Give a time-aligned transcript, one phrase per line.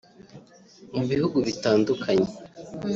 [0.95, 2.29] Ku bihugu bitandukanye